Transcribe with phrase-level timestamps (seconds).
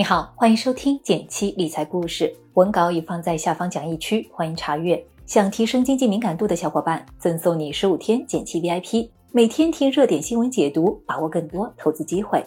[0.00, 5.04] 你好，欢迎收听减七理财故事，文稿已放在下方讲义区，欢迎查阅。
[5.26, 12.42] 想提升经济敏感度的小伙伴，赠送你十五天减七 VIP，每天听热点新闻解读，把握更多投资机会。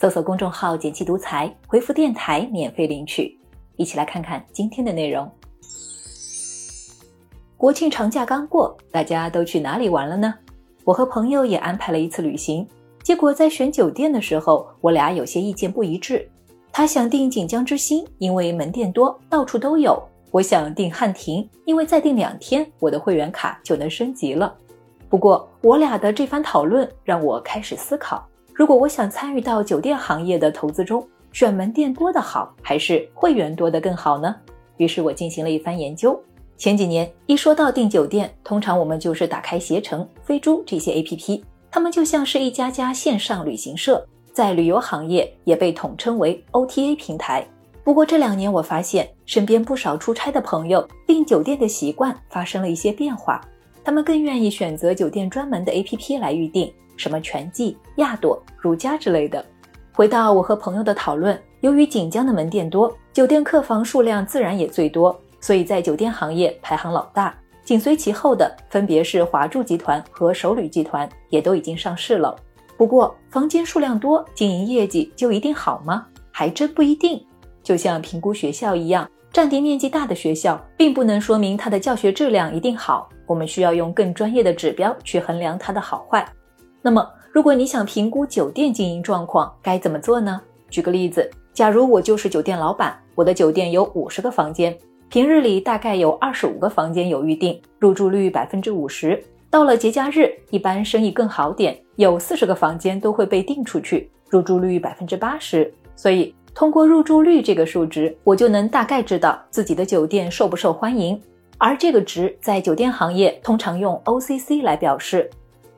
[0.00, 3.38] 搜索公众号“减七独裁，回复“电台”免费领取。
[3.76, 5.30] 一起来看看今天的内容。
[7.56, 10.34] 国庆长假刚过，大家都去哪里玩了呢？
[10.82, 12.66] 我和朋友也安排了一次旅行，
[13.04, 16.28] 结果在选酒店的时候，我俩有些意见不一致。
[16.78, 20.00] 他想订锦江之星，因为门店多，到处都有。
[20.30, 24.54] 我想订汉庭，因为再订两天，我的会员卡就能升级了。
[25.08, 28.24] 不过，我俩的这番讨论让我开始思考：
[28.54, 34.32] 如果我想参与到酒店行业的投资中，选门店多的好，还是会员多的更好呢？
[34.76, 36.16] 于是我进行了一番研究。
[36.56, 44.06] 前几年一说到订酒店，通常我们就是打开携程、飞猪这些 APP，他们就像是一家家线上旅行社。
[44.32, 47.46] 在旅游行业也被统称为 OTA 平台。
[47.84, 53.40] 不过这两年我发现，身边不少出差的朋友订酒店的习惯发生了一些变化，
[53.82, 59.44] 他们更愿意选择酒店专门的 APP 来预订，什么全季、亚朵、如家之类的。
[59.94, 67.34] 回到我和朋友的讨论，由于锦江的门店多，酒店客房数量自然也最多，所以在酒店行业排行老大。
[67.64, 72.34] 紧随其后的分别是华住集团和首旅集团，也都已经上市了。
[72.78, 76.06] 不过，房间数量多，经营业绩就一定好吗？
[76.30, 77.20] 还真不一定。
[77.60, 83.08] 就像评估学校一样，占地面积大的学校，并不能说明它的教学质量一定好。
[83.26, 86.24] 我们需要用更专业的指标去衡量它的好坏。
[86.80, 90.40] 那么，如果你想评估酒店经营状况，该怎么做呢？
[90.70, 99.20] 举个例子，假如我就是酒店老板，我的酒店有五十个房间，平日里大概有二十五个房间有预订，入住率百分之五十。
[99.50, 105.68] 到了节假日，一般生意更好点，有四十个房间都会被订出去，入住率百分之八十。
[105.96, 111.20] 所以通过入住率这个数值，我就能大概知道自己的酒店受不受欢迎。
[111.58, 115.28] 而这个值在酒店行业通常用 OCC 来表示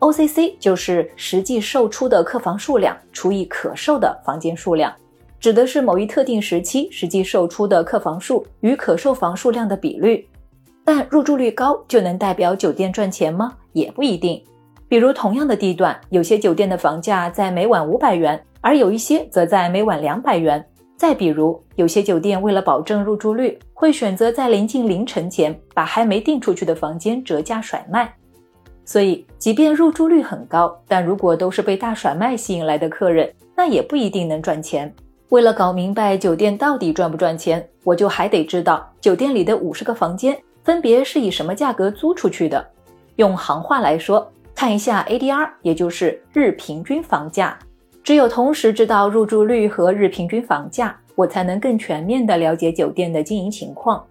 [0.00, 4.92] ，OCC 就是实际售出的客房数量除以可售的房间数量，
[5.38, 10.28] 指的是某一特定时期实际售出的客房数与可售房数量的比率。
[10.84, 13.54] 但入住率高就能代表酒店赚钱吗？
[13.72, 14.42] 也不一定。
[14.88, 20.64] 比如同样的地段，有些酒店的房价在每晚五百元，而有一些则在每晚两百元。
[20.96, 28.12] 再比如，有些酒店为了保证入住率，会选择在临近凌晨前把还没订出去的房间折价甩卖。
[28.84, 34.92] 所以，即便入住率很高，但如果都是被大甩卖吸引来的客人，那也不一定能赚钱。
[35.28, 40.34] 为了搞明白酒店到底赚不赚钱，我就还得知道酒店里的五十个房间。
[40.64, 42.66] 分别是以什么价格租出去的？
[43.16, 47.56] 用行话来说，看一下 ADR，也就是日平均房价。
[48.02, 54.04] 只有同时知道入住率和日平均房价，我才能更全面地了解酒店的经营情况。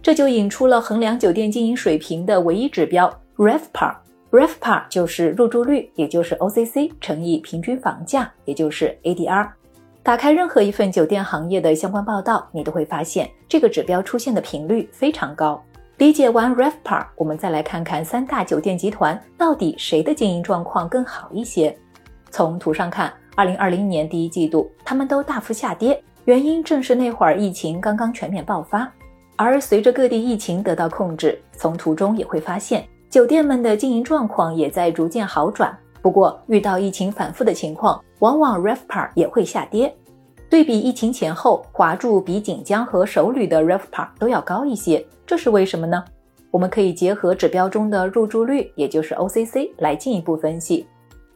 [0.00, 3.96] 这就引出了衡量酒店经营水平的唯一指标 RevPAR。
[4.30, 9.48] RevPAR 就是入住率，也就是 OCC 乘以平均房价，也就是 ADR。
[10.04, 15.60] 打开任何一份酒店行业的相关报道，你都会发现这个指标出现的频率非常高。
[15.98, 21.76] 理解完 RevPAR，我们再来看看三大酒店集团到底谁的经营状况更好一些。
[22.30, 28.88] 从图上看，二零二零年第一季度他们都大幅下跌，原因正是那会儿疫情刚刚全面爆发。
[29.34, 35.76] 而随着各地疫情得到控制，从图中也会发现酒店们的经营状况也在逐渐好转。
[36.00, 39.92] 不过遇到疫情反复的情况，往往 RevPAR 也会下跌。
[40.50, 45.04] 对比疫情前后，华住比锦江和首旅的 RevPAR 都要高一些。
[45.26, 46.02] 这是为什么呢？
[46.50, 50.86] 我们可以结合指标中的入住率，也就是 OCC 来进一步分析。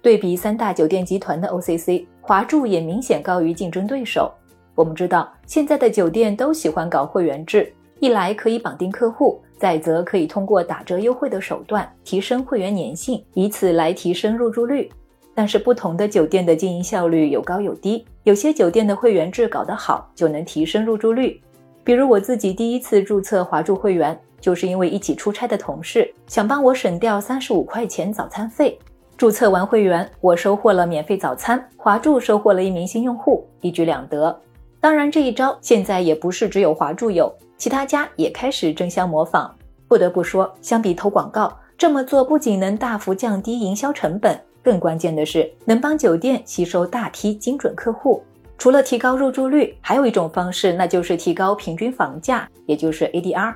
[0.00, 4.32] 对比三大酒店集团的 OCC，华住也明显高于竞争对手。
[4.74, 14.90] 我们知道，现在的酒店都喜欢搞会员制，一来可以绑定客户，再则可以通过打折优惠的手段提升会员粘性，以此来提升入住率。
[15.34, 21.40] 但是不同的酒店的经营效率有高有低，有些酒店的会员制搞得好，就能提升入住率。
[21.84, 28.78] 比如我自己第一次注册华住会员，就是因为一起出差的同事想帮我省掉三十五块钱早餐费。
[29.16, 34.36] 注册完会员，我收获了免费早餐，华住收获了一名新用户，一举两得。
[34.80, 39.54] 当然，这一招现在也不是只有华住有，其他家也开始争相模仿。
[39.86, 48.22] 不得不说，相比投广告，这么做不仅能大幅降低营销成本，更关键的是能帮酒店吸收大批精准客户。
[48.58, 53.54] 除了提高入住率，还有一种方式，那就是提高平均房价，也就是 ADR。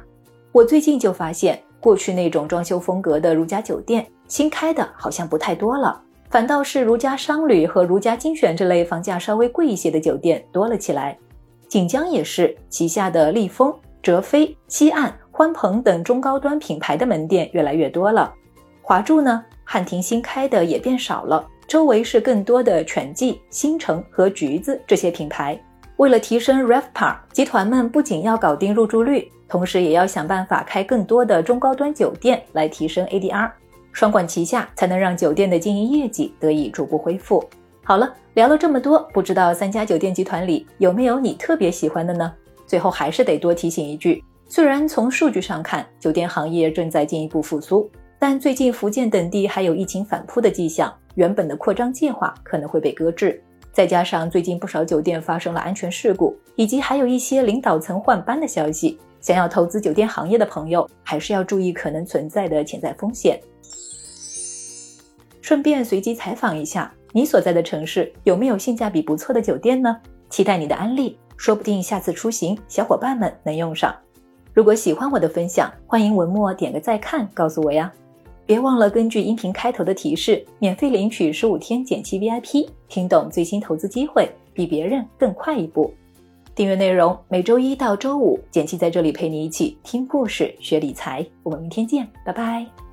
[0.51, 11.17] 我最近就发现，过去那种装修风格的如家酒店，新开的好像不太多了，反倒是如家商旅和如家精选这类房价稍微贵一些的酒店多了起来。
[11.69, 18.33] 锦江也是，旗下的丽丰、哲飞、西岸、欢鹏等中高端品牌的门店越来越多了。
[18.83, 25.61] 华住呢，汉庭新开的也变少了，周围是更多的全季、新城和橘子这些品牌。
[25.97, 33.51] 为了提升 RevPAR，集团们不仅要搞定入住率，同时也要想办法开更多的中高端酒店来提升 ADR，
[33.91, 37.43] 双管齐下才能让酒店的经营业绩得以逐步恢复。
[37.83, 42.33] 好了，聊了这么多，不知道三家酒店集团里有没有你特别喜欢的呢？
[42.67, 47.91] 最后还是得多提醒一句，虽然从数据上看，酒店行业正在进一步复苏，
[48.29, 53.41] 但最近福建等地还有疫情反扑的迹象，原本的扩张计划可能会被搁置。
[53.71, 63.41] 再加上最近不少酒店发生了安全事故，以及还有一些领导层换班的消息，想要投资酒店行业的朋友，还是要注意可能存在的潜在风险。
[65.41, 69.97] 顺便随机采访一下，你所在的城市有没有性价比不错的酒店呢？
[70.31, 73.95] 期待你的安利，说不定下次出行小伙伴们能用上。
[74.53, 77.93] 如果喜欢我的分享，欢迎文末点个再看，告诉我呀。
[78.47, 85.93] 别忘了根据音频开头的提示，免费领取十五天减期 VIP，听懂最新投资机会，比别人更快一步。
[86.55, 91.27] 订阅内容每周一到周五，简七在这里陪你一起听故事、学理财。
[91.43, 92.86] 我们明天见，拜拜。